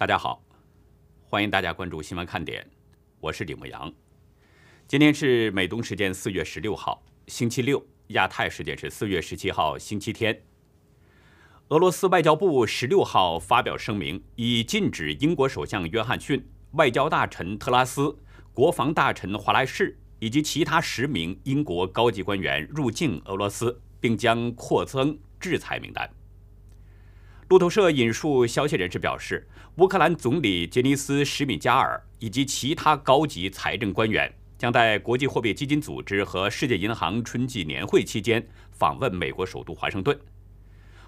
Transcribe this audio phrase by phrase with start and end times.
[0.00, 0.42] 大家好，
[1.28, 2.66] 欢迎大家关注新闻看点，
[3.20, 3.92] 我是李牧阳。
[4.88, 7.78] 今天是美东时间四月十六号，星期六；
[8.14, 10.42] 亚太时间是四月十七号，星期天。
[11.68, 18.16] 俄罗斯外交部十六号发表声明，已禁止英国首相约翰逊、外交大臣特拉斯、
[18.54, 26.10] 国防大臣华莱士以及其他十名英国高级官员入境俄罗斯，并将扩增制裁名单。
[27.50, 29.44] 路透社引述消息人士表示，
[29.78, 40.16] 乌克兰总理杰尼斯·什米加尔以及其他高级财政官员将在国际货币基金组织和世界银行春季年会期间访问美国首都华盛顿。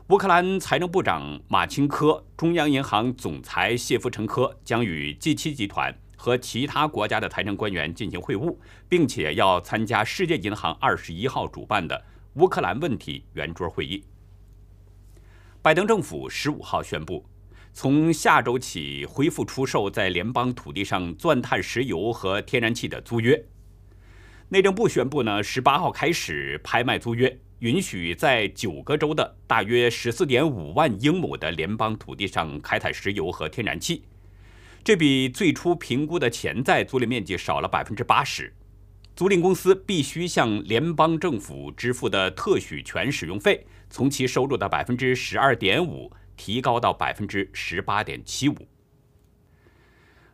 [0.09, 8.57] 乌克兰财政部长马钦科、中央银行总裁谢夫陈科将与 G7 集团和其他国家的财政官员进行会晤，
[8.89, 14.03] 并且要参加世界银行二十一号主办的乌克兰问题圆桌会议。
[15.63, 17.25] 拜登政府十五号宣布，
[17.73, 23.41] 从下周起恢复出售在联邦土地上钻探石油和天然气的租约。
[24.49, 34.03] 内政部宣布呢，十八号开始拍卖租约，允许在九个州的大约十四点五万英亩的联邦土地上开采石油和天然气。
[34.83, 38.53] 这比最初评估的潜在租赁面积少了百分之八十。
[39.15, 43.65] 租赁公司必须向联邦政府支付的特许权使用费。
[43.93, 48.57] 从其收入的百分之十二点五提高到百分之十八点七五。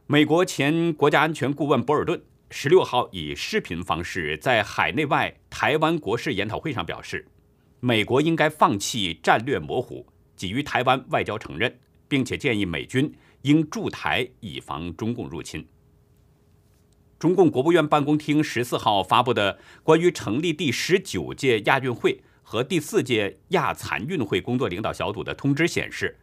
[0.06, 7.26] 美国前国家安全顾问博尔顿十六号以视频方式在海内外台湾国事研讨会上表示，
[7.80, 15.66] 美国应该放弃战略模糊，给予台湾外交承认，并且建议美军应驻台以防中共入侵。
[17.18, 22.22] 中共国务院办公厅十四号发布的关于成立第十九届亚运会。
[22.50, 26.18] 和第四届亚残运会工作领导小组的通知显示，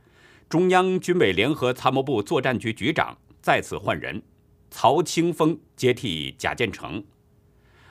[0.49, 4.19] 中央军委联合参谋部作战局局长再次换人，
[4.71, 7.05] 曹清峰接替贾建成。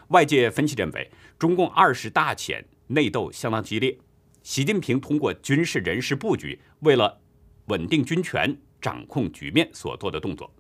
[0.09, 1.09] 外界分析认为，
[1.39, 3.97] 中共二十大前内斗相当激烈，
[4.43, 7.21] 习近平通过军事人事布局，为了
[7.67, 10.53] 稳定军权、掌控局面所做的动作。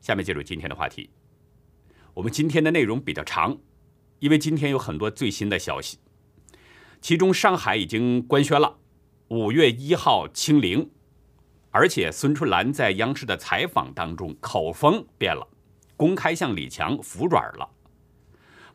[0.00, 1.08] 下面进入今天的话题，
[2.14, 3.56] 我们今天的内容比较长，
[4.18, 5.98] 因为今天有很多最新的消息。
[7.00, 8.78] 其中，上海已经官宣了
[9.28, 10.90] 五月一号清零，
[11.70, 15.46] 而且孙春兰在央视的采访当中口风变了，
[15.96, 17.68] 公开向李强服软了。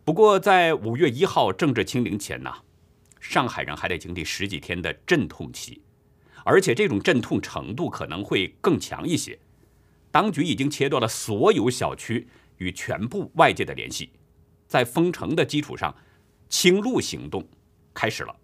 [0.06, 2.52] 不过，在五月一号政治清零前呢，
[3.20, 5.82] 上海人还得经历十几天的阵痛期，
[6.46, 9.38] 而且这种阵痛程度可能会更强一些。
[10.12, 14.12] 当局已经切断了所有小区与全部外界的联系，
[14.68, 15.94] 在封城的基础上，
[16.50, 17.46] 清路行动。
[17.94, 18.36] 开始了。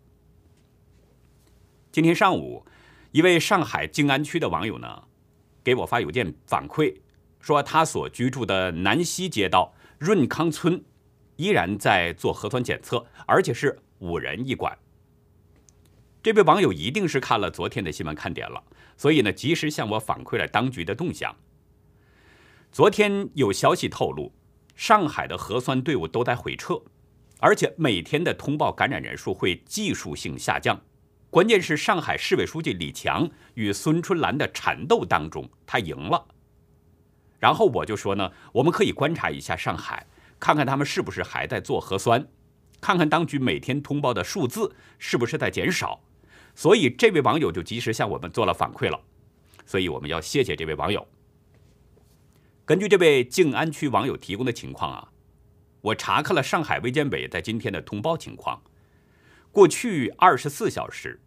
[1.91, 2.65] 今天上午，
[3.11, 5.03] 一位上海静安区的网友呢，
[5.63, 6.95] 给我发邮件反馈，
[7.39, 10.83] 说他所居住的南溪街道润康村
[11.35, 14.77] 依然在做核酸检测，而且是五人一管。
[16.21, 18.63] 这位网友一定是看了昨天的新闻看点了，
[18.97, 21.35] 所以呢，及时向我反馈了当局的动向。
[22.71, 24.31] 昨天有消息透露，
[24.75, 26.79] 上海的核酸队伍都在回撤。
[27.41, 30.79] 而且每天的通报感染人数会技术性下降，
[31.29, 36.25] 关键是上海市委书记李强与孙春兰的缠斗当中，他赢了。
[37.39, 40.05] 然后我就说呢，我们可以观察一下上海，
[40.37, 42.27] 看看他们是不是还在做核酸，
[42.81, 46.01] 看看当局每天通报的数字是不是在减少。
[46.53, 48.99] 所以这位网友就及时向我们做了反馈了，
[49.65, 51.07] 所以我们要谢谢这位网友。
[52.65, 55.09] 根据这位静安区网友提供的情况啊。
[55.81, 58.61] 我查看了上海卫健委在今天的通报情况。
[59.51, 61.19] 过去二十四小时，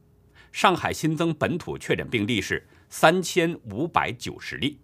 [0.52, 4.78] 上海新增本土确诊病例是三千五百九十例，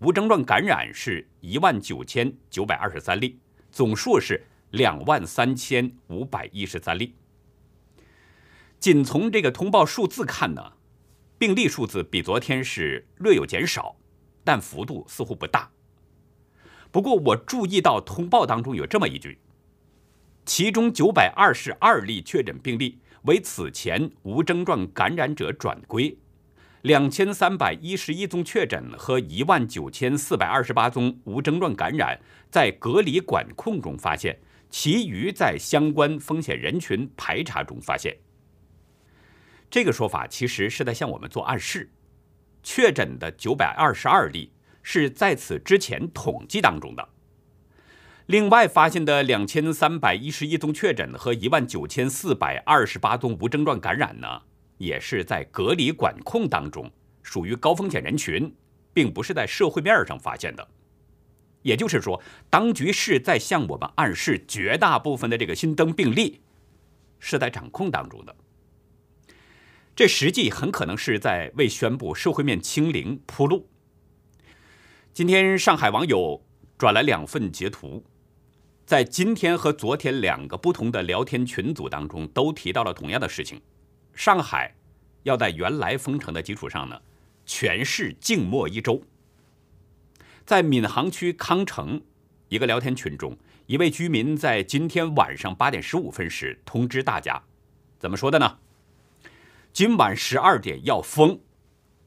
[0.00, 7.14] 无症状感染是一万九千九百二十三例，总数是两万三千五百一十三例。
[8.78, 10.72] 仅从这个通报数字看呢，
[11.38, 13.96] 病例数字比昨天是略有减少，
[14.44, 15.70] 但幅度似乎不大。
[16.92, 19.38] 不过，我注意到通报当中有这么一句：
[20.44, 26.18] 其中九百二十二例确诊病例为此前无症状感染者转归，
[26.82, 38.14] 两千三百一十一宗确诊和一万九千四百二十八宗无症状感染在隔离管控中发现，其余在相关风险人群排查中发现。
[39.70, 41.90] 这个说法其实是在向我们做暗示：
[42.62, 44.52] 确诊的九百二十二例。
[44.82, 47.08] 是在此之前统计当中的。
[48.26, 54.42] 另外发现的两千三百一十一宗确诊和一万九千四百二十八宗无症状感染呢，
[54.78, 56.90] 也是在隔离管控当中
[57.22, 58.54] 属于高风险人群，
[58.94, 60.66] 并不是在社会面上发现的。
[61.62, 66.40] 也就是说，当局是在向我们暗示，绝大部分的这个新增病例
[67.18, 68.34] 是在掌控当中的。
[69.94, 73.68] 这实际很可能是在为宣布社会面清零铺路。
[75.14, 76.42] 今天，上海网友
[76.78, 78.02] 转来两份截图，
[78.86, 83.60] 在今天和昨天两个不同的聊天群组当中，都提到了同样的事情：
[84.14, 84.74] 上海
[85.24, 86.98] 要在原来封城的基础上呢，
[87.44, 89.02] 全市静默一周。
[90.46, 92.00] 在闵行区康城
[92.48, 93.36] 一个聊天群中，
[93.66, 97.42] 一位居民在今天晚上八点十五分时通知大家，
[97.98, 98.56] 怎么说的呢？
[99.74, 101.38] 今晚十二点要封，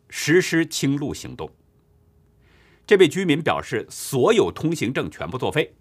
[0.09, 1.51] 实施清路行动。
[2.87, 5.73] 这位居民表示，所有通行证全部作废，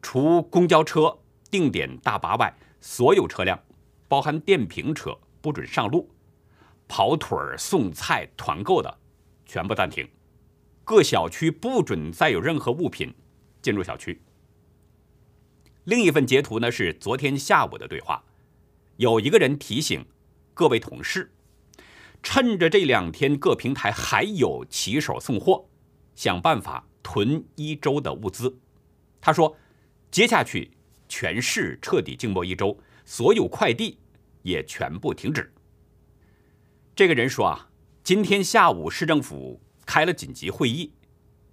[0.00, 1.18] 除公交车、
[1.50, 3.62] 定点大巴外，所有车辆，
[4.08, 6.08] 包含电瓶车，不准上路；
[6.88, 8.98] 跑腿儿、送菜、团购的，
[9.44, 10.08] 全部暂停。
[10.82, 13.14] 各小区不准再有任何物品
[13.60, 14.22] 进入小区。
[15.84, 18.24] 另一份截图呢是昨天下午的对话，
[18.96, 20.06] 有一个人提醒
[20.54, 21.32] 各位同事，
[22.22, 25.66] 趁着这两天各平台还有骑手送货，
[26.20, 28.54] 想办法囤一周的物资。
[29.22, 29.56] 他说，
[30.10, 30.70] 接下去
[31.08, 33.96] 全市彻底静默一周，所有快递
[34.42, 35.50] 也全部停止。
[36.94, 37.70] 这个人说啊，
[38.04, 39.62] 今天下午市政府。
[39.86, 40.92] 开了紧急会议，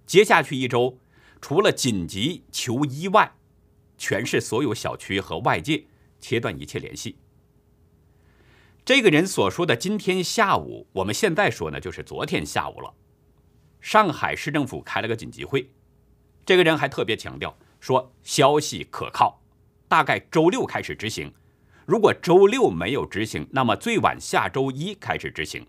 [0.06, 1.00] 接下去一周，
[1.40, 3.32] 除了紧急求医外，
[3.96, 5.86] 全市所有小区和外界
[6.20, 7.16] 切断一切联系。
[8.84, 12.94] 这个人所说的今天下午，我们现在说呢，就是昨天下午了。
[13.80, 15.70] 上海市政府开了个紧急会，
[16.44, 19.40] 这个人还特别强调说消息可靠，
[19.86, 21.32] 大概周六开始执行。
[21.86, 25.66] 如果周六没有执行，那么最晚下周一开始执行。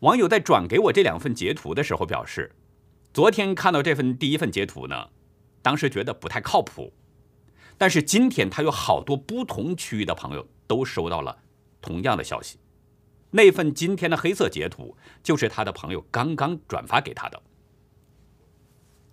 [0.00, 2.54] 网友在转给我这两份截图的时候表示，
[3.12, 5.08] 昨天看到这份第一份截图呢，
[5.62, 6.92] 当时觉得不太靠谱，
[7.76, 11.36] 但是今天他有好多不同区域的朋友都收到了
[11.80, 12.58] 同样的消息。
[13.32, 17.42] 那份今天的黑色截图就是他的朋友刚刚转发给他的。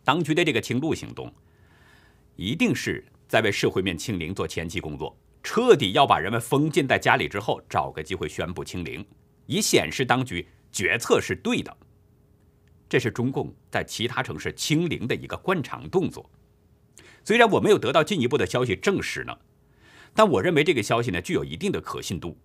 [0.04, 1.34] 当局的这个清路行动，
[2.36, 9.04] 一定是在为社会面清零做前期工作，彻底要把人们封禁在家里之后，找个机会宣布清零，
[9.48, 10.48] 以显示当局。
[10.72, 11.76] 决策是对的，
[12.88, 16.30] 这是中共在其他城市清零的一个惯常动作。
[17.24, 19.36] 虽然我没有得到进一步的消息证实呢，
[20.14, 22.38] 但我认为这个消息呢具有一定的可信度。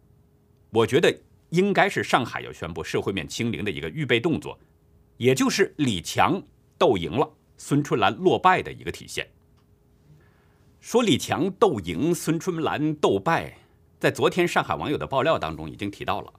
[0.70, 1.14] 我觉得
[1.54, 4.58] 应该是上海要宣布社会面清零的一个预备动作，
[5.16, 6.42] 也就是李强
[6.76, 9.28] 斗赢了，孙春兰落败的一个体现。
[10.80, 13.56] 说李强斗赢，孙春兰斗败，
[14.00, 16.32] 在昨天上海网友的爆料当中已经提到了。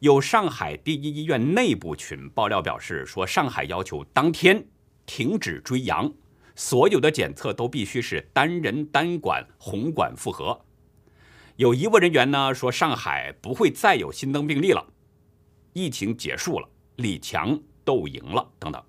[0.00, 4.66] 有上海第一医院内部群爆料表示说，上海要求当天
[5.06, 6.12] 停止追阳，
[6.56, 10.64] 所有的检测都必须是单人单管红管复核。
[11.56, 14.84] 有医务人员呢说，上海不会再有新增病例了，
[15.72, 18.82] 疫情结束了，李强斗赢了等等。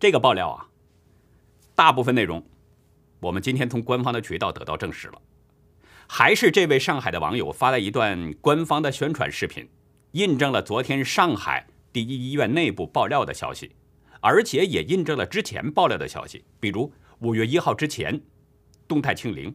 [0.00, 0.66] 这个爆料啊，
[1.74, 2.42] 大部分内容
[3.20, 5.20] 我们今天从官方的渠道得到证实了，
[6.08, 9.68] 还是这位上海的网友发了一段官方的宣传视频。
[10.12, 13.74] 印证了昨天上海第一医院内部爆料的消息，
[14.20, 18.22] 而且也印证了之前爆料的消息，比如五月一号之前
[18.88, 19.54] 动态清零。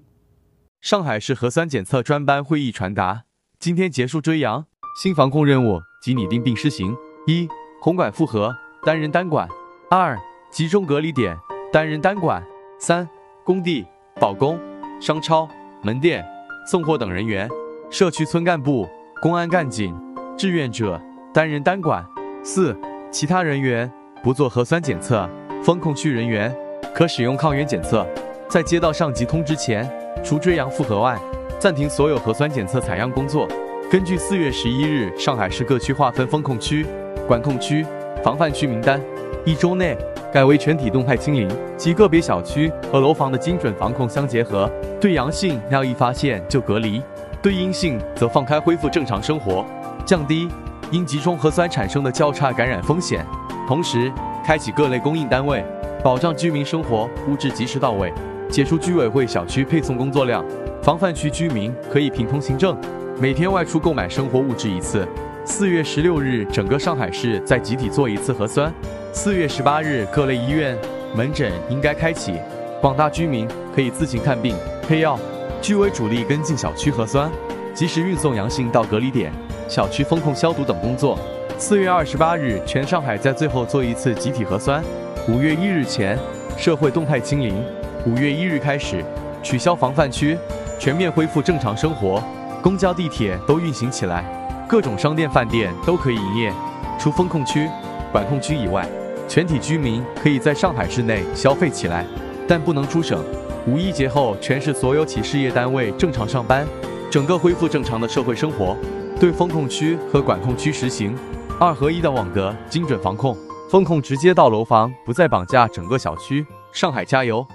[0.81, 3.23] 上海市核酸检测专班会议传达：
[3.59, 4.65] 今天结束追阳，
[5.01, 7.47] 新防控任务及拟定并施行：一、
[7.81, 8.55] 红管复核，
[8.85, 9.47] 单人单管；
[9.89, 10.17] 二、
[10.51, 11.35] 集中隔离点，
[11.73, 12.41] 单人单管；
[12.79, 13.09] 三、
[13.43, 13.85] 工地、
[14.19, 14.57] 保工、
[15.01, 15.49] 商超、
[15.81, 16.23] 门店、
[16.69, 17.49] 送货等人员，
[17.89, 18.87] 社区村干部、
[19.21, 19.93] 公安干警。
[20.37, 21.01] 志愿者
[21.33, 22.05] 单人单管，
[22.43, 22.77] 四
[23.11, 23.91] 其他人员
[24.23, 25.27] 不做核酸检测，
[25.63, 26.55] 封控区人员
[26.93, 28.07] 可使用抗原检测。
[28.49, 29.89] 在接到上级通知前，
[30.23, 31.19] 除追阳复核外，
[31.59, 33.45] 暂停所有核酸检测采样工作。
[33.91, 36.85] 根据四月十一日上海市各区划分封控区、
[37.27, 37.85] 管控区、
[38.23, 39.01] 防范区名单，
[39.43, 39.97] 一周内
[40.31, 44.71] 改为全体动态清零，及个别小区和楼房的精准防控相结合。
[44.99, 47.01] 对阳性要一发现就隔离，
[47.41, 49.65] 对阴性则放开恢复正常生活。
[50.05, 50.47] 降低
[50.89, 53.25] 因集中核酸产生的交叉感染风险，
[53.67, 54.09] 同时
[54.45, 55.65] 开启各类供应单位，
[56.01, 58.13] 保障居民生活物质及时到位，
[58.49, 60.43] 解除居委会小区配送工作量。
[60.81, 62.77] 防范区居民可以凭通行证
[63.19, 65.05] 每天外出购买生活物质一次。
[65.43, 68.71] 四月十六日，整个上海市再集体做一次核酸。
[69.11, 70.77] 四月十八日，各类医院
[71.15, 72.33] 门诊应该开启，
[72.81, 74.55] 广大居民可以自行看病
[74.87, 75.19] 配药，
[75.61, 77.29] 居委主力跟进小区核酸，
[77.73, 79.31] 及时运送阳性到隔离点。
[79.67, 81.19] 小区封控消毒等工作
[81.57, 84.81] 四月二十八日，全上海在最后做一次集体核酸。
[85.27, 86.17] 五月一日前，
[86.57, 87.61] 社会动态清零。
[88.07, 89.03] 五月一日开始，
[89.43, 90.37] 取消防范区，
[90.79, 92.23] 全面恢复正常生活，
[92.63, 94.23] 公交、地铁都运行起来，
[94.65, 96.53] 各种商店、饭店都可以营业，
[96.97, 97.69] 除封控区、
[98.09, 98.87] 管控区以外，
[99.27, 102.05] 全体居民可以在上海市内消费起来，
[102.47, 103.21] 但不能出省。
[103.67, 106.65] 五一节后，全市所有企事业单位正常上班，
[107.11, 108.77] 整个恢复正常的社会生活。
[109.19, 111.13] 对封控区和管控区实行
[111.59, 113.35] 二合一的网格精准防控，
[113.69, 116.45] 风控直接到楼房，不再绑架整个小区。
[116.71, 117.45] 上海加油！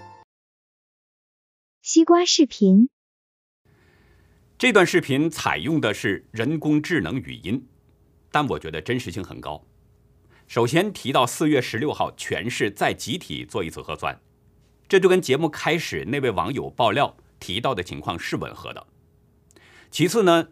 [1.83, 2.91] 西瓜视频，
[4.57, 7.67] 这段视频采用的是人工智能语音，
[8.31, 9.67] 但我觉得真实性很高。
[10.47, 14.21] 首先提到四月十六号全市再集体做一次核酸，
[14.89, 18.87] 这就跟节目开始那位网友爆料提到的情况是吻合的。
[19.91, 20.51] 其次呢？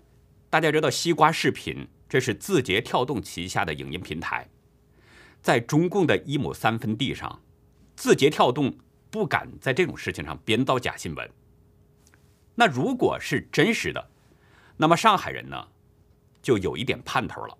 [0.51, 4.51] 大家知道西瓜视频，这是字节跳动旗下的影音平台，
[5.41, 7.41] 在中共的一亩三分地上，
[7.95, 8.75] 字节跳动
[9.11, 11.31] 不敢在这种事情上编造假新闻。
[12.55, 14.11] 那如果是真实的，
[14.77, 15.69] 那么上海人呢，
[16.43, 17.57] 就有一点盼头了。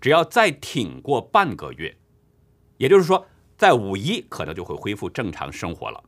[0.00, 1.96] 只要再挺过半个月，
[2.76, 3.26] 也就是说，
[3.56, 6.04] 在五一可能就会恢复正常生活了。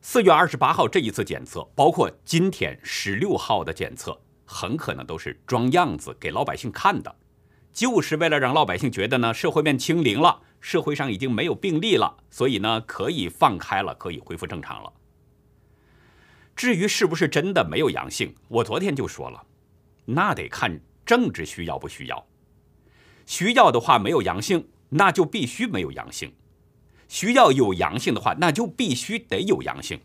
[0.00, 4.20] 四月二十八号这一次检测，包括今天十六号的检测。
[4.48, 7.12] 很可能都是装样子给老百姓看的，
[7.76, 14.90] 就是为了让老百姓觉得呢，社会面清零了，社会上已经没有病例了，所以呢可以放开了，可以恢复正常了。
[16.56, 19.44] 至于是不是真的没有阳性，我昨天就说了，
[20.06, 22.26] 那得看政治需要不需要。
[23.26, 26.30] 需要的话没有阳性，那就必须没有阳性；
[27.08, 30.00] 需要有阳性的话，那就必须得有阳性，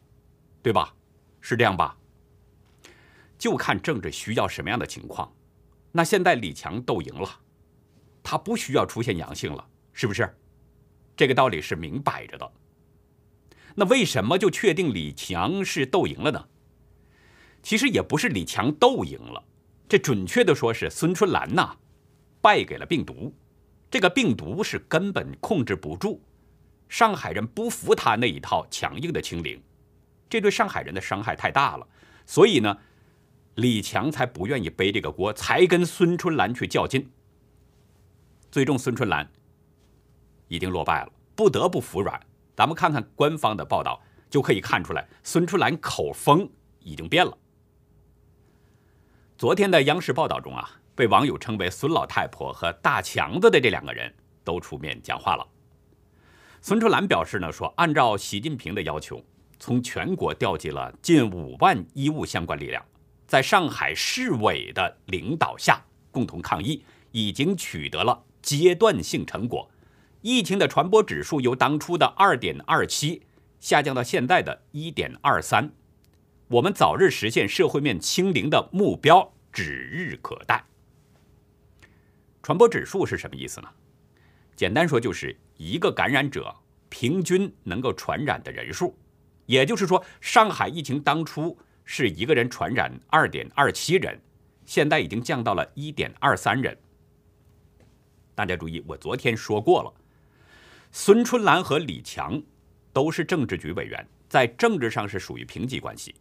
[0.62, 0.94] 对吧？
[1.40, 1.96] 是这样吧？
[3.40, 5.34] 就看政治需要什么样的情况，
[5.94, 7.40] 那现在李强斗赢了，
[8.24, 10.30] 他不需要出现阳性了，是不是？
[11.16, 12.52] 这个道理是明摆着的。
[13.76, 16.48] 那为什么就确定李强是斗赢了呢？
[17.64, 19.44] 其实也不是李强斗赢了，
[19.88, 21.76] 这准确的说是孙春兰呐
[22.42, 23.34] 败给了病毒，
[23.90, 26.20] 这个病毒是根本控制不住，
[26.90, 29.62] 上海人不服他那一套强硬的清零，
[30.30, 31.88] 这对上海人的伤害太大了，
[32.26, 32.78] 所以呢。
[33.56, 37.12] 李强才不愿意背这个锅，才跟孙春兰去较劲。
[38.52, 39.32] 最终，孙春兰
[40.50, 42.20] 已经落败了，不得不服软。
[42.54, 46.50] 咱们看看官方的报道，就可以看出来，孙春兰口风
[46.82, 47.38] 已经变了。
[49.38, 55.48] 昨天的央视报道中啊，被网友称为“孙老太婆”和“大强子”的这两个人都出面讲话了。
[56.60, 59.24] 孙春兰表示呢，说按照习近平的要求，
[59.60, 62.86] 从全国调集了近五万医务相关力量。
[63.26, 65.82] 在上海市委的领导下，
[66.12, 69.70] 共同抗疫已经取得了阶段性成果，
[70.22, 73.22] 疫情的传播指数由当初的二点二七
[73.60, 75.72] 下降到现在的一点二三，
[76.48, 80.64] 我们早日实现社会面清零的目标指日可待。
[82.42, 83.70] 传播指数是什么意思呢？
[84.56, 86.56] 简单说就是一个感染者
[86.90, 88.98] 平均能够传染的人数，
[89.46, 91.58] 也就是说，上海疫情当初。
[91.84, 94.18] 是一个人传染二点二七人，
[94.66, 96.78] 现在已经降到了一点二三人。
[98.42, 99.94] 大家注意，我昨天说过了，
[100.92, 102.42] 孙春兰和李强
[102.92, 106.16] 都是政治局委员，在政治上是属于平级关系，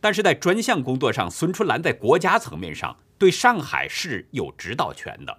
[0.00, 5.36] 但是在专项工作上，孙春兰在国家层面上对上海是有指导权的。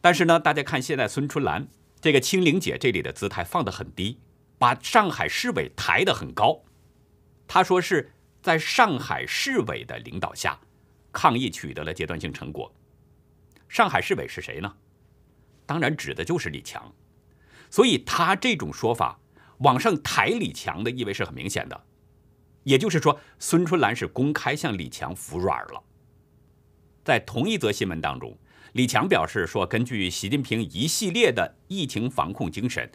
[0.00, 1.68] 但是呢，大家看现在孙春兰
[2.00, 4.18] 这个清零姐这里的姿态放得很低，
[4.58, 6.60] 把上海市委抬得很高。
[7.46, 8.10] 他说是
[8.42, 10.58] 在上海市委的领导下，
[11.12, 12.74] 抗疫取得了阶段性成果。
[13.70, 14.76] 上海市委是谁呢？
[15.64, 16.92] 当然指的就是李强。
[17.70, 19.20] 所以他这种说法
[19.58, 21.80] 往上抬李强的意味是很明显的，
[22.64, 25.80] 也就是说孙春兰是公开向李强服软了。
[27.04, 28.36] 在同一则新闻当中，
[28.72, 32.90] 李强表示说，根据习近平一系列的疫情防控精神，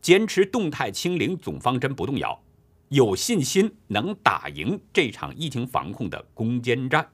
[0.00, 2.42] 坚持动态清零总方针不动摇。
[2.88, 7.10] 有信心能打赢这场疫情防控的攻坚战。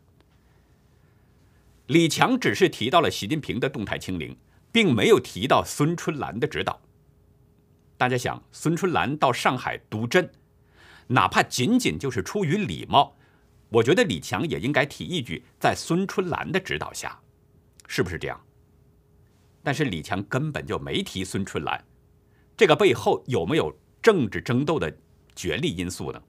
[1.91, 4.37] 李强只是提到了习近平的动态清零，
[4.71, 6.81] 并没有提到孙春兰的指导。
[7.97, 10.31] 大家想，孙春兰到上海督阵，
[11.09, 13.17] 哪怕仅仅就是出于礼貌，
[13.71, 17.21] 我觉得李强也应该提一句，在孙春兰的指导下，
[17.89, 18.41] 是不是这样？
[19.65, 21.85] 但是李强根本就没提孙春兰，
[22.57, 24.97] 这个背后有没有政治争斗的？
[25.35, 26.23] 角力因素呢？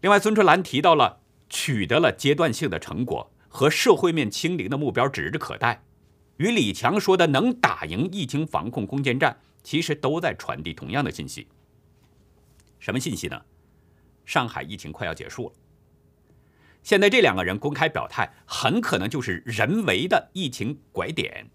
[0.00, 5.84] 另外，孙春兰提到了取得了阶段性的成果和社会面清零的目标指日可待，
[6.38, 11.46] 与李强说的能打赢疫情防控攻坚战，其实都在传递同样的信息。
[12.80, 13.40] 什么信息呢？
[14.24, 15.54] 上海疫情快要结束了。
[16.82, 21.48] 现在这两个人公开表态，很可能就是人为的疫情拐点。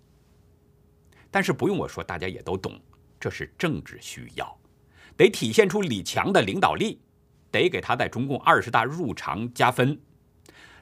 [1.29, 2.79] 但是不用我说，大家也都懂，
[3.20, 4.58] 这是政治需要，
[5.18, 7.01] 得体现出李强的领导力，
[7.51, 10.00] 得给他在中共二十大入场加分。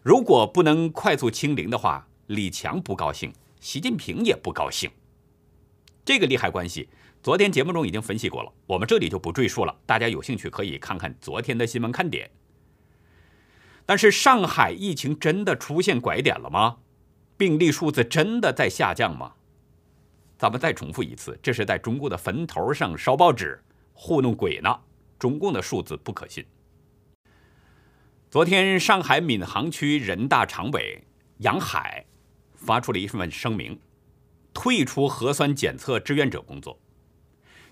[0.07, 4.89] 如果不能快速清零的话，李强不高兴，习近平也不高兴。
[6.05, 6.87] 这个利害关系，
[7.21, 9.77] 昨天节目中已经分析过了，我们这里就不赘述了。
[9.85, 12.31] 大家有兴趣可以看看昨天的新闻看点。
[13.85, 16.77] 但是上海疫情真的出现拐点了吗？
[17.35, 19.33] 病例数字真的在下降吗？
[20.37, 23.61] 咱们再重复一次，这是在中共的坟头上烧报纸，
[23.91, 24.73] 糊弄鬼呢。
[25.19, 26.45] 中共的数字不可信。
[28.37, 31.03] 昨天，上海闵行区人大常委
[31.39, 32.05] 杨海
[32.53, 33.79] 发出了一份声明，
[34.53, 36.79] 退出核酸检测志愿者工作。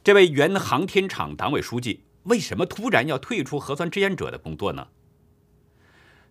[0.03, 4.87] 这位原航天厂党委书记为什么突然要退出核酸志愿者的工作呢？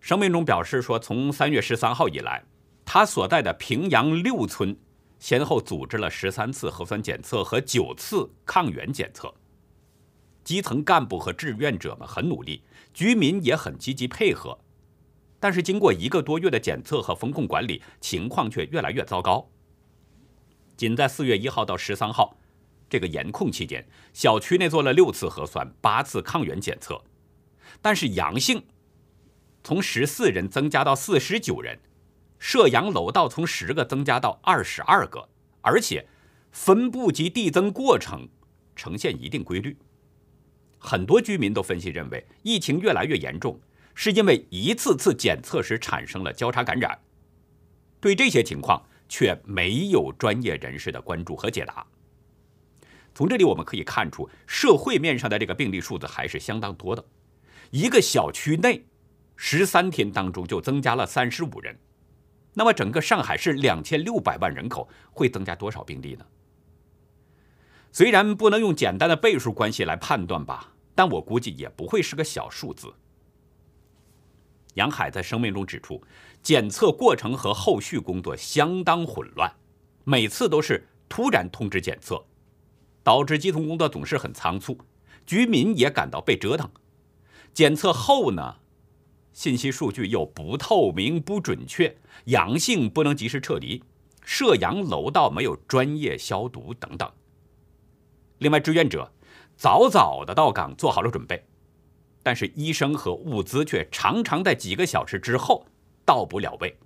[0.01, 2.43] 声明中表示说，从三月十三号以来，
[2.83, 4.77] 他所在的平阳六村。
[5.17, 9.33] 先后组织了十三次核酸检测和九次抗原检测，
[10.45, 14.57] 基层干部和志愿者们很努力，居民也很积极配合。
[15.39, 19.49] 但是经过一个多月的检测和风控管理，情况却越来越糟糕。
[20.77, 22.37] 仅在四月一号到十三号
[22.89, 27.03] 这个严控期间，小区内做了六次核酸、八次抗原检测，
[27.81, 28.63] 但是阳性
[29.63, 31.79] 从十四人增加到四十九人。
[32.37, 35.29] 涉阳楼道从十个增加到二十二个，
[35.61, 36.05] 而且
[36.51, 38.29] 分布及递增过程
[38.75, 39.75] 呈现一定规律。
[40.85, 43.59] 很多居民都分析认为，疫情越来越严重，
[43.95, 46.97] 是因为一次次检测时产生了交叉感染。
[47.99, 51.83] 对这些情况，却没有专业人士的关注和解答。
[53.15, 57.03] 从这里我们可以看出，社会面上的这个病例数字还是相当多的。
[57.71, 58.85] 一个小区内，
[59.35, 61.75] 十三天当中就增加了三十五人。
[62.53, 66.25] 那么，整个上海市两千六百万人口会增加多少病例呢？
[67.91, 72.91] 虽然不能用简单的倍数关系来判断吧，但我估计也不会是个小数字。
[74.75, 76.01] 杨海在声明中指出，
[76.41, 79.53] 检测过程和后续工作相当混乱，
[80.03, 82.25] 每次都是突然通知检测，
[83.03, 84.77] 导致基层工作总是很仓促，
[85.25, 86.69] 居民也感到被折腾。
[87.53, 88.55] 检测后呢？
[89.31, 93.83] 信息数据又不透明、不准确，阳性不能及时撤离，
[94.23, 97.11] 涉阳楼道没有专业消毒等等。
[98.37, 99.11] 另外，志愿者
[99.55, 101.45] 早早的到岗，做好了准备，
[102.21, 105.65] 但是医生和物资却常常在几个小时之后
[106.05, 106.77] 到不了位，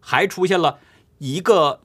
[0.00, 0.78] 还出现了
[1.18, 1.80] 一个，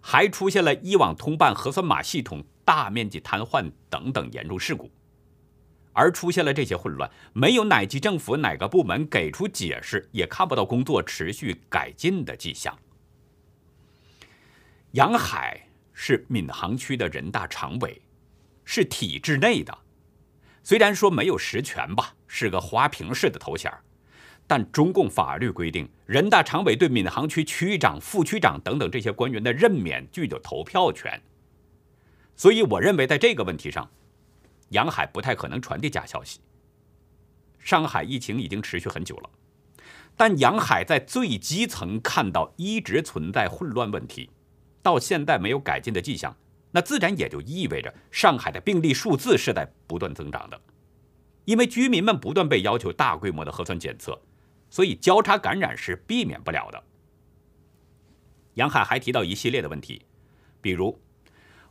[0.00, 4.90] 还出现了以往通办核酸码系统大面积瘫痪等等严重事故。
[5.96, 12.76] 而出现了这些混乱，没有哪级政府哪个部门给出解释，也看不到工作持续改进的迹象。
[14.90, 18.02] 杨海是闵行区的人大常委，
[18.64, 19.78] 是体制内的，
[20.62, 23.72] 虽然说没有实权吧，是个花瓶式的头衔
[24.46, 31.22] 但中共法律规定，人大常委对闵行区区长、副区长等等这些官员的任免具有投票权，
[32.36, 33.90] 所以我认为在这个问题上。
[34.70, 36.40] 杨海不太可能传递假消息。
[37.60, 39.30] 上海疫情已经持续很久了，
[40.16, 44.30] 但杨海在最基层看到一直存在混乱问题，
[44.82, 46.36] 到现在没有改进的迹象，
[46.74, 50.60] 那自然也就意味着上海的病例数字是在不断增长的。
[51.44, 54.20] 因为居民们不断被要求大规模的核酸检测，
[54.68, 56.82] 所以交叉感染是避免不了的。
[58.54, 60.02] 杨海还提到一系列的问题，
[60.60, 61.00] 比如。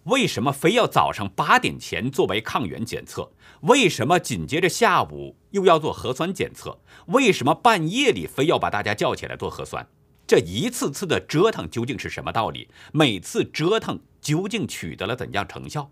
[0.05, 3.31] 为什么非要早上八点前作为抗原检测？
[3.61, 6.77] 为什么紧接着下午又要做核酸检测？
[7.05, 9.87] 为什么半夜里非要把大家叫起来做核酸？
[10.25, 12.69] 这一次次的折腾究竟是什么道理？
[12.93, 15.91] 每次折腾究竟取得了怎样成效？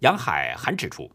[0.00, 1.10] 杨海还指出，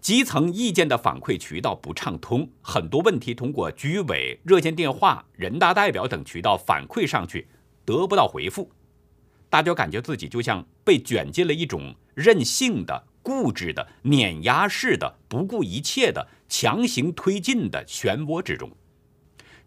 [0.00, 7.48] 基层意见的反馈渠道不畅通，很多问题通过居委、热线电话、人大代表等渠道反馈上去，
[7.84, 8.70] 得不到回复。
[9.48, 18.70] 大家感觉自己就像被卷进了一种任性的、固执的、碾压式的、不顾一切的、强行推进的漩涡之中。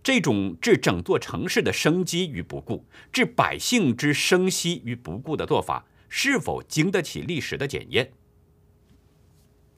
[0.08, 8.14] 这种置整座城市的生机于不顾、置百姓之生息于不顾的做法，是否经得起历史的检验？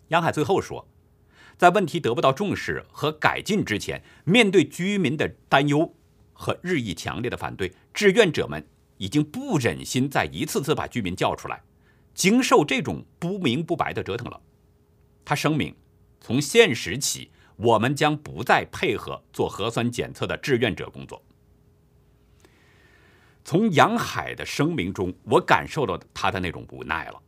[0.10, 0.88] 杨海最后说，
[1.58, 5.96] 在问题得不到重视和改进之前，面对居民的担忧，
[6.34, 8.64] 和日益强烈的反对，志愿者们
[8.98, 11.64] 已经不忍心再一次次把居民叫出来，
[12.14, 14.40] 经受这种不明不白的折腾了。
[15.26, 15.76] 他声明，
[16.22, 17.32] 从现实起，
[17.62, 21.22] 我们将不再配合做核酸检测的志愿者工作。
[23.44, 27.22] 从杨海的声明中，我感受到他的那种无奈了。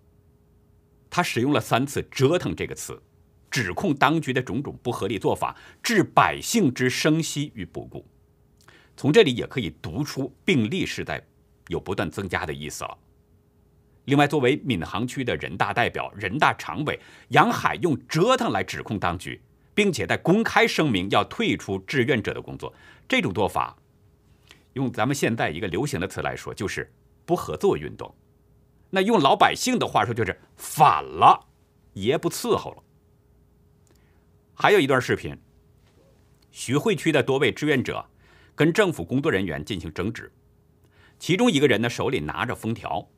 [1.10, 2.98] 他使用了三次“折腾”这个词，
[3.50, 8.08] 指控当局的种种不合理做法置百姓之生息于不顾。
[8.96, 11.22] 从这里也可以读出病例是在
[11.68, 12.98] 有不断增加的意思了。
[14.06, 16.98] 另外，作为闵行区的人大代表、人大常委，
[17.30, 19.42] 杨海用“折腾”来指控当局，
[19.74, 22.74] 并且在公开声明要退出志愿者的工作，
[23.08, 23.76] 这种做法，
[24.74, 26.92] 用咱们现在一个流行的词来说，就是
[27.26, 28.14] 不合作运动。
[28.90, 31.48] 那用老百姓的话说，就是反了，
[31.94, 32.84] 爷不伺候了。
[34.54, 35.38] 还有一段视频，
[36.52, 38.06] 徐汇区的多位志愿者。
[38.54, 40.32] 跟政府工作人员进行争执，
[41.18, 43.10] 其中一个人呢手里拿着封条，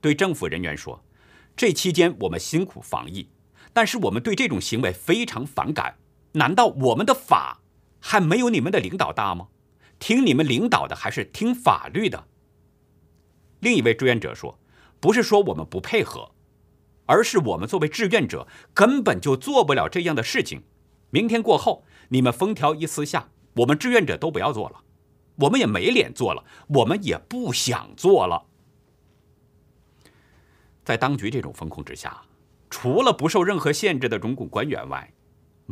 [0.00, 1.02] 对政府人员说
[1.56, 3.26] ：“这期间我们辛苦防疫，
[3.72, 5.96] 但是我们对这种行为非常反感。
[6.32, 7.62] 难道我们的法
[8.00, 9.48] 还没有你们的领导大吗？
[9.98, 12.26] 听你们领导的还是听法律的？”
[13.60, 14.58] 另一位志愿者说
[15.00, 16.32] ：“不是说我们不配合，
[17.06, 20.62] 而是我们作为志愿者根本就做不了这样的事情。
[21.10, 24.82] 明天过后，你们封条一撕下，我们志愿者都不要做了。”
[25.36, 28.44] 我们也没脸做了，我们也不想做了。
[30.84, 32.22] 在当局这种风控之下，
[32.68, 35.10] 除了不受任何限制的中共官员外，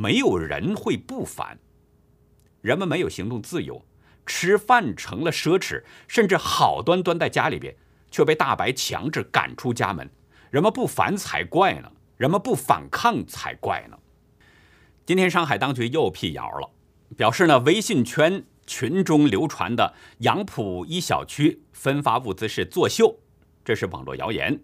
[0.01, 1.59] 没有人会不烦。
[2.63, 3.85] 人们没有行动自由，
[4.25, 7.77] 吃饭成了奢侈，甚至好端端在家里边
[8.11, 10.09] 却被大白强制赶出家门，
[10.51, 13.99] 人们不烦才怪呢，人们不反抗才怪呢。
[15.05, 16.71] 今天上海当局又辟谣了，
[17.17, 18.45] 表示呢微信圈。
[18.67, 23.19] 群中流传的杨浦一小区分发物资是作秀，
[23.65, 24.61] 这是网络谣言，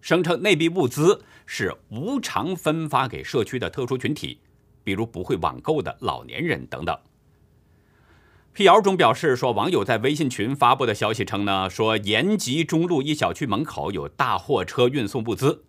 [0.00, 4.40] 声称那笔物资是无偿分发给社区的特殊群体，
[4.84, 6.98] 比如不会网购的老年人等等。
[8.52, 15.64] 辟谣中表示说，网友在微信群发布的消息称呢，说延吉中路一小区门口有大货车运送物资，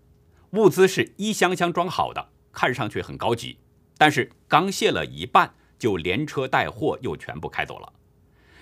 [0.51, 3.57] 物资是一箱箱装好的，看上去很高级，
[3.97, 5.53] 但是刚卸了一半。
[5.81, 7.91] 就连车带货又全部开走了。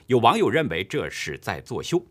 [0.08, 2.06] 有网友认为这是在作秀。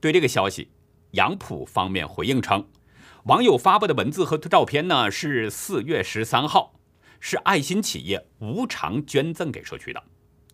[0.00, 0.70] 对这个消息，
[1.10, 2.66] 杨浦方面回应称，
[3.24, 6.72] 网友发布的文字和照片呢是四月十三号，
[7.26, 10.04] 是爱心企业无偿捐赠给社区的，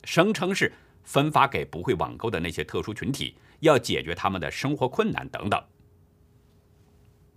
[0.05, 5.61] 声称是分发给不会网购的那些特殊群体，要解决他们的生活困难等等。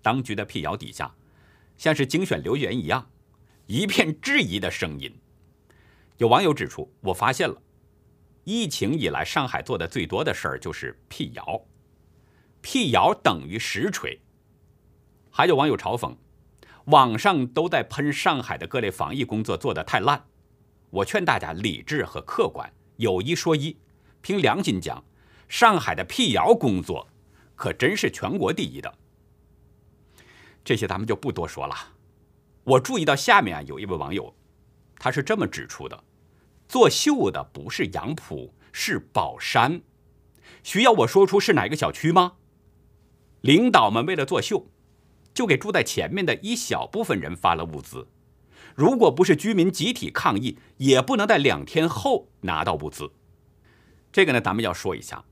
[0.04, 1.12] 当局的辟谣底下，
[1.78, 3.10] 像是精选留言一样，
[3.66, 5.12] 一片质疑的声音。
[6.18, 7.60] 有网友指出，我发现了，
[8.44, 11.60] 疫情以来上海做的最多的事儿就是辟谣，
[12.62, 14.22] 辟谣等于实锤。
[15.32, 16.16] 还有网友嘲讽，
[16.86, 20.26] 网上都在喷上海的各类防疫工作做得太烂。
[20.90, 23.78] 我劝大家理智和客观，有一说一，
[24.22, 25.04] 凭良心讲，
[25.48, 27.08] 上海的辟谣工作
[27.56, 28.94] 可真是全国第一的。
[30.64, 31.76] 这些咱们就不多说了。
[32.64, 34.34] 我注意到下面啊，有一位网友。
[34.98, 36.04] 他是这么指出的：
[36.68, 39.82] 作秀的不是杨浦，是宝山。
[40.64, 42.34] 需要我说出是哪个小区吗？
[43.42, 44.68] 领导们为了作秀，
[45.34, 48.08] 就给住在前面的一小部分人发了物资。
[48.76, 53.12] 如果不是居民集体抗议，也不能在两天后拿到物资。
[54.12, 55.26] 这个呢，咱们要说一下，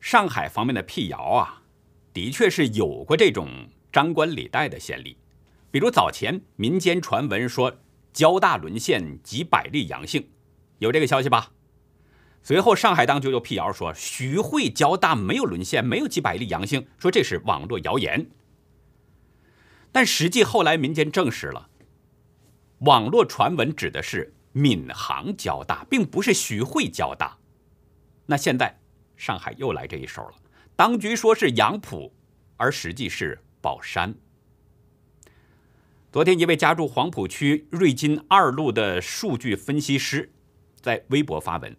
[0.00, 1.62] 上海方面的辟谣啊，
[2.12, 3.48] 的确是有过这种
[3.92, 5.16] 张冠李戴的先例，
[5.70, 7.78] 比如早前民间传闻说。
[8.16, 10.30] 交大沦陷几百例阳性，
[10.78, 11.52] 有这个消息吧？
[12.42, 18.26] 随后上海当局又辟谣说徐汇交大没有沦陷，没有几百例阳性，说这是网络谣言。
[19.96, 21.70] 但实际后来民间证实了，
[22.80, 27.38] 网络传闻指的是闵行交大，并不是徐汇交大。
[28.26, 28.78] 那现在
[29.16, 30.34] 上海又来这一手了，
[30.76, 32.12] 当局说是杨浦，
[32.58, 34.14] 而实际是宝山。
[36.12, 40.30] 昨天，一位家住黄浦区瑞金二路的数据分析师
[40.78, 41.74] 在微博发文，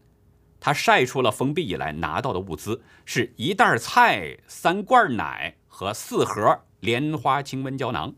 [0.59, 8.15] 他晒出了封闭以来拿到的物资，是一袋菜、三罐奶和四盒莲花清瘟胶囊。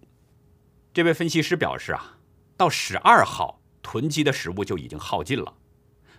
[0.94, 2.18] 这位分析师表示啊，
[2.58, 5.56] 到十二号囤积的食物就已经耗尽了。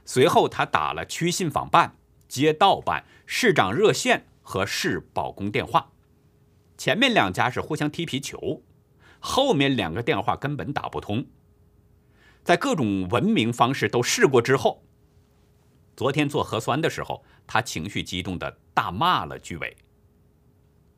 [0.05, 5.93] 随后，他打了区信访办、街道办、市长热线和市保工电话，
[6.79, 8.63] 前面两家是互相踢皮球。
[9.19, 11.27] 后面两个电话根本打不通，
[12.43, 14.83] 在各种文明方式都试过之后，
[15.95, 19.77] 昨天做核酸的时候，他情绪激动的大骂了居委。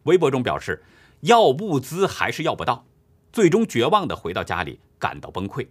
[0.05, 0.85] 微博中表示，
[1.23, 2.87] 要物资还是要不到，
[3.33, 5.69] 最终绝望的回到家里，感到崩溃。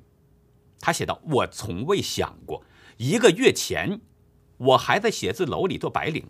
[0.79, 2.63] 他写道：“我从未想过，
[2.97, 4.01] 一个月前
[4.57, 6.29] 我还在写字楼里做白领，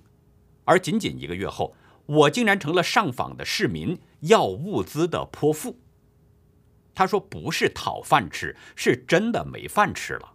[0.66, 5.80] 而仅仅一个月后，我竟然成了上访的市民要物资的泼妇。”
[6.96, 10.34] 他说：“不是讨饭吃，是真的没饭吃了。”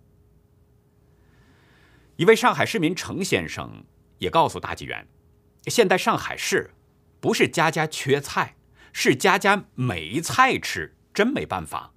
[2.17, 3.85] 一位上海市民程先生
[4.19, 5.07] 也告诉大纪元
[5.67, 6.71] ：“现在上海市
[7.21, 8.57] 不是家家缺菜，
[8.99, 11.93] 是家家没菜吃，真没办法。”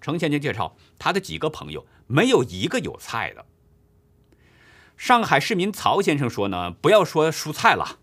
[0.00, 3.44] 程先生介绍，他的几个朋友没有一个有菜的。
[4.96, 7.98] 上海市民曹先生说：“呢，不要说蔬菜了，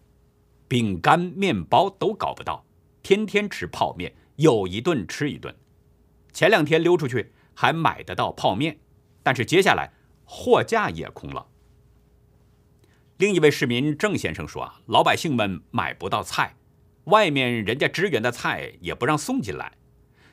[0.68, 2.66] 饼干、面包都搞不到，
[3.02, 5.56] 天天吃泡面，有一顿吃一顿。
[6.34, 8.82] 前两天溜出去还买得到泡面，
[9.24, 9.94] 但是接下来。”
[10.28, 11.46] 货架也空了。
[13.18, 16.58] 另一位市民郑先生说：“啊，老百姓们买不到菜，
[17.06, 19.72] 外面人家支援的菜也不让送进来，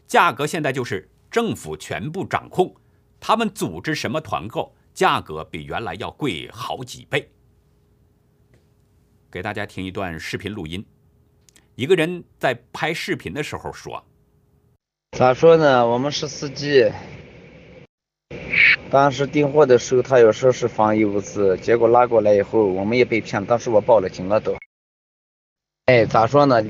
[0.07, 2.75] 价格现在就是政府全部掌控，
[3.21, 7.31] 他们组织什么团购，价格比原来要贵好几倍。”
[9.31, 10.85] 给大家听一段视频录音，
[11.75, 14.05] 一个人在拍视频的时候说
[15.17, 15.87] ：“咋说呢？
[15.87, 16.91] 我们是司机。”
[18.91, 23.43] 当时订货的时候，他有说是防疫物资，结果拉过来以后，我们也被骗。
[23.45, 24.55] 当时我报了警了都。
[25.87, 26.63] 哎，咋说呢？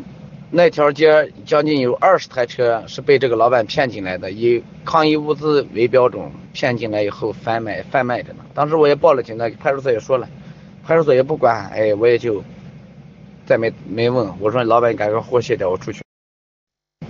[0.51, 8.45] 那条街将近有二十台车是被这个老板骗进来的，以抗疫物资为标准骗进来以后贩卖贩卖的呢。
[8.55, 10.27] 当时我也报了警了，派出所也说了，
[10.83, 11.69] 派出所也不管。
[11.69, 12.43] 哎，我也就
[13.45, 14.33] 再没没问。
[14.41, 16.03] 我说老板，你赶快货卸掉，我出去。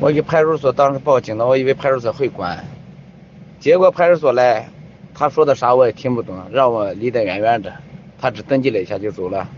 [0.00, 2.64] 我给派出所当时报警了，我以为派出所会管，
[3.60, 4.68] 结果派出所来。
[5.14, 7.72] 他说的啥我也听不懂，让我离得远远的。
[8.18, 9.48] 他只登记了一下就走了。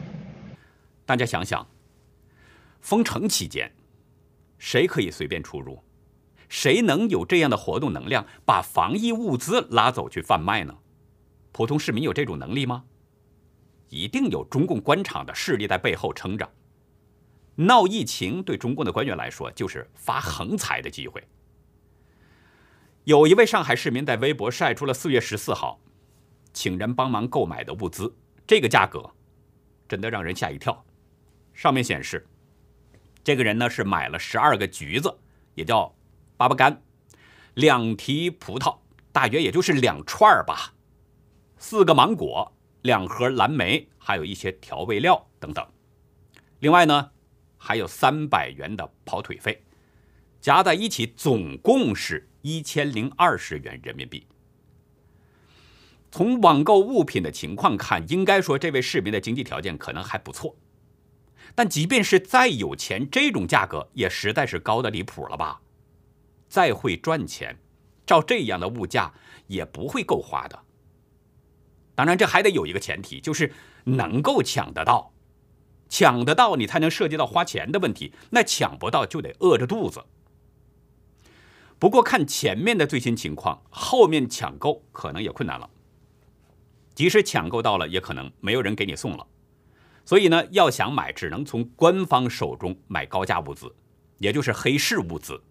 [1.06, 1.66] 大家想想，
[2.84, 3.72] 封城期间，
[4.58, 5.82] 谁可以随便出入？
[6.50, 10.76] 谁能有这样的活动能量，把防疫物资拉走去贩卖呢？
[11.50, 12.84] 普通市民有这种能力吗？
[13.88, 16.46] 一定有中共官场的势力在背后撑着。
[17.54, 21.26] 闹疫情对中共的官员来说，就是发横财的机会。
[23.04, 25.80] 有一位上海市民在微博晒出了四月十四号，
[26.52, 28.14] 请人帮忙购买的物资，
[28.46, 29.10] 这个价格
[29.88, 30.84] 真的让人吓一跳。
[31.54, 32.26] 上面显示，
[33.24, 35.18] 这个人呢是买了十二个橘子，
[35.56, 35.92] 也叫
[36.38, 36.82] 粑粑干，
[37.54, 38.76] 两提葡萄，
[39.10, 40.74] 大约也就是两串吧，
[41.58, 45.66] 四个芒果，两盒蓝莓，还有一些调味料等等。
[46.60, 47.10] 另外呢，
[47.56, 49.64] 还有三百元的跑腿费，
[50.40, 52.28] 加在一起总共是。
[52.46, 54.26] 一千零二十元人民币。
[56.10, 60.54] 从网购物品的情况看，应该说这位市民的经济条件可能还不错。
[61.54, 65.60] 但即便是再有钱，这种价格也实在是高的离谱了吧？
[66.48, 67.58] 再会赚钱，
[68.06, 69.12] 照这样的物价
[69.46, 70.60] 也不会够花的。
[71.94, 73.52] 当然，这还得有一个前提，就是
[73.84, 75.12] 能够抢得到，
[75.88, 78.12] 抢得到你才能涉及到花钱的问题。
[78.30, 80.04] 那抢不到就得饿着肚子。
[81.78, 85.70] 不过看前面的最新情况，后面抢购可能也困难了。
[86.94, 89.26] 即使抢购到了，也可能没有人给你送了。
[90.04, 93.74] 所以呢，要想买，只能从官方手中买高价物资，
[94.18, 95.42] 也就是黑市物资。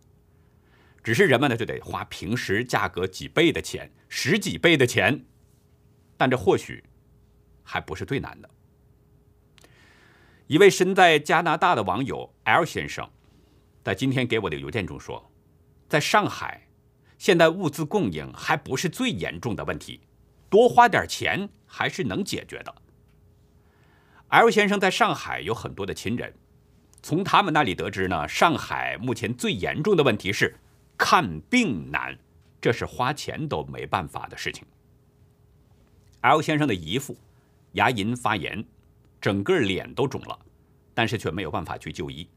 [1.03, 5.25] 只是人们呢，就得花平时价格几倍的钱，十几倍的钱。
[6.15, 6.83] 但这或许
[7.63, 8.49] 还不是最难的。
[10.47, 13.09] 一位身在加拿大的网友 L 先生，
[13.83, 15.31] 在今天给我的邮件中说。
[15.89, 16.67] 在上海，
[17.17, 20.01] 现在物资供应还不是最严重的问题，
[20.49, 22.82] 多花点钱还是能解决的。
[24.33, 26.33] L 先生在上海有很多的亲人，
[27.03, 30.55] 从他们那里得知呢，上海目前最严重的问题是
[30.97, 32.17] 看病难，
[32.59, 34.65] 这是花钱都没办法的事情。
[36.21, 37.15] L 先生的姨父
[37.73, 38.65] 牙龈发炎，
[39.21, 40.39] 整个脸都肿了，
[40.95, 42.27] 但是却没有办法去就医，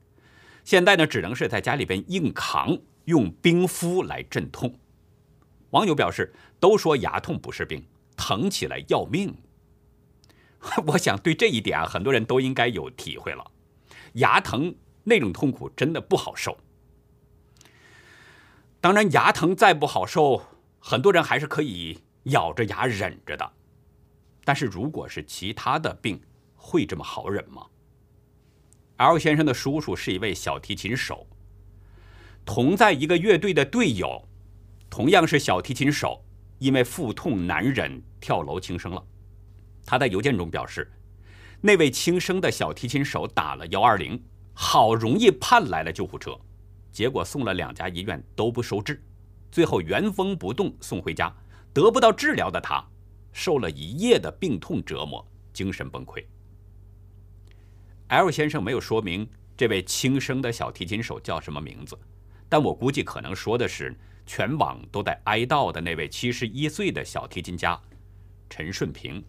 [0.64, 2.78] 现在呢，只能是在家里边硬扛。
[3.06, 4.78] 用冰敷来镇痛，
[5.70, 7.82] 网友表示，都说牙痛不是病，
[8.16, 9.32] 疼起来要命。
[10.86, 13.50] 我想对这一点啊，很多人都应该有体会了。
[14.14, 14.74] 牙疼
[15.04, 16.56] 那种痛苦真的不好受。
[18.80, 20.42] 当然，牙疼再不好受，
[20.78, 23.52] 很多人还是可以咬着牙忍着的。
[24.44, 26.20] 但是如果是其他的病，
[26.54, 27.66] 会这么好忍吗
[28.96, 31.26] ？L 先生的叔叔是一位小提琴手。
[32.44, 34.28] 同在一个乐队的队友，
[34.88, 36.24] 同样是小提琴手，
[36.58, 39.04] 因为腹痛难忍，跳楼轻生了。
[39.86, 40.92] 他在邮件中表示，
[41.60, 44.22] 那位轻生的小提琴手打了幺二零，
[44.52, 46.38] 好容易盼来了救护车，
[46.92, 49.02] 结果送了两家医院都不收治，
[49.50, 51.34] 最后原封不动送回家。
[51.72, 52.82] 得不到治疗的他，
[53.32, 56.24] 受了一夜的病痛折磨，精神崩溃。
[58.08, 61.98] L 先生没有说明这位轻生的小提琴手叫什么名字，
[62.48, 63.94] 但我估计可能说的是
[64.24, 67.78] 全网都在哀悼的那位七十一岁的小提琴家
[68.48, 69.22] 陈顺平。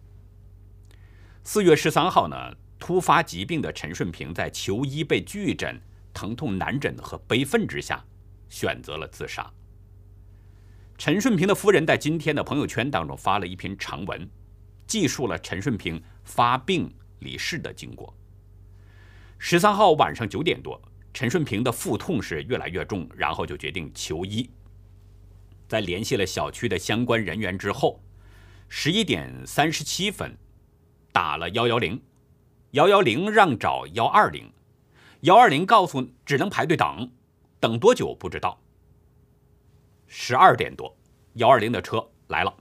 [1.50, 5.80] 四月十三号呢，突发疾病的陈顺平在求医被拒诊、
[6.12, 8.04] 疼痛难忍和悲愤之下，
[8.50, 9.50] 选择了自杀。
[10.98, 14.28] 陈顺平的夫人在今天的朋友圈当中发了一篇长文，
[14.86, 18.14] 记述了陈顺平发病离世的经过。
[19.38, 20.78] 十三号晚上九点多，
[21.14, 24.50] 陈顺平的腹痛是越来越重，然后就决定求医。
[25.66, 28.02] 在联系了小区的相关人员之后，
[28.68, 30.36] 十一点三十七分
[31.18, 32.00] 打了幺幺零，
[32.70, 34.52] 幺幺零让找幺二零，
[35.22, 37.10] 幺二零告诉只能排队等，
[37.58, 38.56] 等多久不知道。
[40.06, 40.96] 十二点多，
[41.32, 42.54] 幺二零的车来了，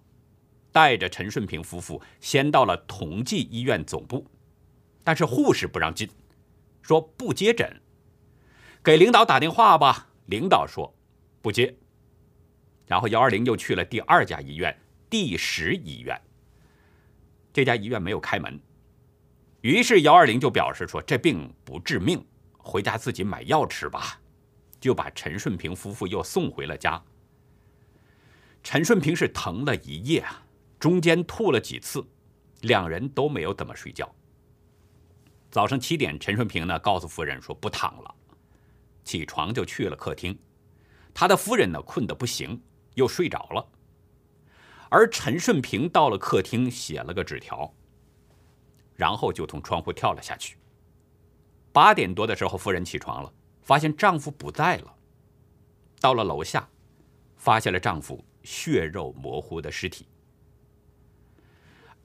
[0.72, 4.26] 带着陈顺平夫妇先到了同济医院总部，
[5.04, 6.10] 但是护士不让进，
[6.82, 7.80] 说不接诊。
[8.84, 10.91] 给领导打电话吧，领导说
[11.43, 11.78] 不接。
[12.88, 14.76] 然后幺二零又去了第二家医院
[15.12, 16.20] 第十医院，
[17.58, 18.62] 这家医院没有开门，
[19.62, 22.24] 于是幺二零就表示说这病不致命，
[22.56, 24.22] 回家自己买药吃吧，
[24.80, 27.04] 就把陈顺平夫妇又送回了家。
[28.62, 30.46] 陈顺平是疼了一夜啊，
[30.78, 32.06] 中间吐了几次，
[32.62, 34.08] 两人都没有怎么睡觉。
[35.50, 38.15] 早上七点，陈顺平呢告诉夫人说不躺了，
[39.04, 40.38] 起床就去了客厅。
[41.12, 42.62] 他的夫人呢困得不行，
[42.93, 43.67] 又睡着了。
[44.89, 47.73] 而陈顺平到了客厅，写了个纸条，
[48.95, 50.58] 然后就从窗户跳了下去。
[51.71, 54.95] 八点多的时候，夫人起床了，发现丈夫不在了。
[56.00, 56.67] 到了楼下，
[57.36, 58.23] 发现了丈夫。
[58.43, 60.08] 血肉模糊的尸体。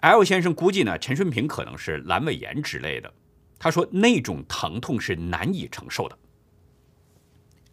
[0.01, 3.14] L 先生估计呢，陈顺平可能是阑尾炎之类的。
[3.61, 6.18] 他说那种疼痛是难以承受的。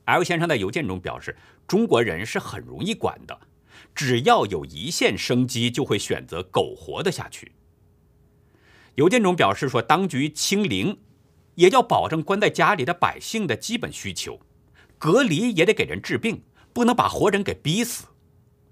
[0.06, 3.36] L 先生在邮件中表示，中国人是很容易管的，
[3.94, 7.52] 只要有一线生机，就会选择苟活的下去。
[8.96, 10.98] 邮件中表示说，当局清零，
[11.56, 14.39] 也要保证关在家里的百姓的基本需求，
[14.98, 18.08] 隔离也得给人治病，不能把活人给逼死。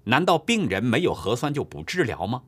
[0.04, 2.44] 难道病人没有核酸就不治疗吗？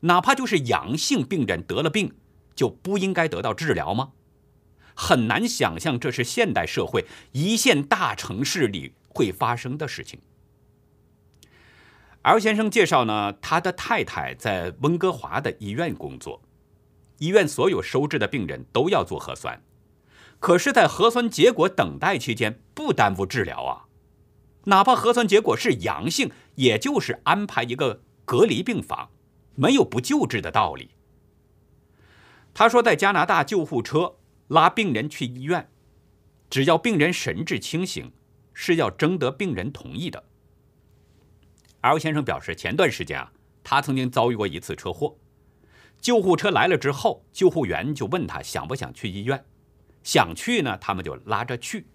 [0.00, 2.14] 哪怕就是阳性病人得了病，
[2.54, 4.12] 就不应该得到治疗吗？
[4.94, 10.18] 很难想象这是现代社会一线大城市里会发生的事情。
[12.26, 16.42] L 先生介绍呢，他的太太在温哥华的医院工作，
[17.18, 19.62] 医院所有收治的病人都要做核酸，
[20.40, 23.86] 可是，在核酸结果等待期间不耽误治疗啊。
[24.64, 29.10] 哪怕核酸结果是阳性，也就是安排一个隔离病房，
[29.54, 30.90] 没有不救治的道理。
[32.52, 34.16] 他说，在加拿大，救护车
[34.48, 35.70] 拉病人去医院，
[36.50, 38.10] 只要病人神志清醒，
[38.52, 40.24] 是要征得病人同意的。
[41.80, 45.16] L 先生表示，前段时间啊，他曾经遭遇过一次车祸，
[46.00, 49.44] 救护车来了之后，救护员就问他想不想去医院，
[50.02, 51.86] 想去呢，他们就拉着去。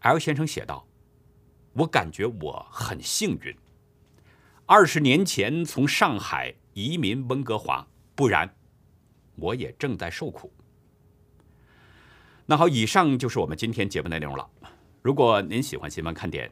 [0.00, 0.84] L 先生写道。
[1.74, 3.54] 我感觉我很幸运，
[4.66, 8.52] 二十年前从上海移民温哥华，不然
[9.36, 10.52] 我也正在受苦。
[12.46, 14.50] 那好，以上就是我们今天节目内容了。
[15.02, 16.50] 如果您喜欢新闻看点，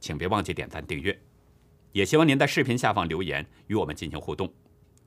[0.00, 1.18] 请别忘记点赞订阅，
[1.92, 4.52] 也希望您在视频下方留言与我们进行互动，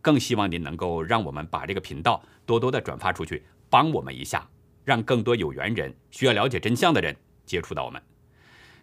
[0.01, 4.47] 更希望您能够让我们把这个频道多多的转发出去，帮我们一下，
[4.83, 7.15] 让更多有缘人、需要了解真相的人
[7.45, 8.01] 接触到我们。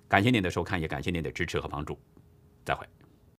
[0.07, 1.99] 感谢您的收看，也感谢您的支持和帮助，
[2.65, 2.87] 再会。